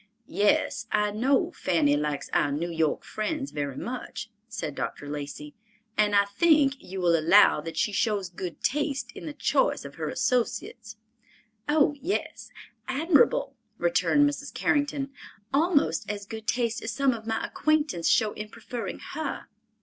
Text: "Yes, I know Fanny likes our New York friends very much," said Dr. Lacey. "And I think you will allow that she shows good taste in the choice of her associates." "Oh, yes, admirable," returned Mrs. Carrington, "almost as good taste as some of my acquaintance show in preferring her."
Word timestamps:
"Yes, 0.25 0.87
I 0.91 1.11
know 1.11 1.51
Fanny 1.51 1.95
likes 1.95 2.27
our 2.33 2.51
New 2.51 2.71
York 2.71 3.03
friends 3.03 3.51
very 3.51 3.77
much," 3.77 4.31
said 4.47 4.73
Dr. 4.73 5.07
Lacey. 5.07 5.53
"And 5.95 6.15
I 6.15 6.25
think 6.25 6.73
you 6.83 6.99
will 6.99 7.15
allow 7.15 7.61
that 7.61 7.77
she 7.77 7.91
shows 7.91 8.27
good 8.27 8.63
taste 8.63 9.11
in 9.11 9.27
the 9.27 9.33
choice 9.33 9.85
of 9.85 9.93
her 10.01 10.09
associates." 10.09 10.95
"Oh, 11.69 11.95
yes, 12.01 12.49
admirable," 12.87 13.55
returned 13.77 14.27
Mrs. 14.27 14.51
Carrington, 14.51 15.11
"almost 15.53 16.09
as 16.09 16.25
good 16.25 16.47
taste 16.47 16.81
as 16.81 16.89
some 16.91 17.13
of 17.13 17.27
my 17.27 17.45
acquaintance 17.45 18.09
show 18.09 18.33
in 18.33 18.49
preferring 18.49 18.97
her." 19.13 19.49